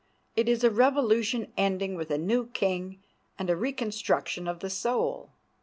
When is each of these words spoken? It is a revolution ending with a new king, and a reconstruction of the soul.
It 0.35 0.49
is 0.49 0.63
a 0.63 0.71
revolution 0.71 1.53
ending 1.55 1.93
with 1.93 2.09
a 2.09 2.17
new 2.17 2.47
king, 2.47 3.03
and 3.37 3.51
a 3.51 3.55
reconstruction 3.55 4.47
of 4.47 4.57
the 4.59 4.69
soul. 4.71 5.29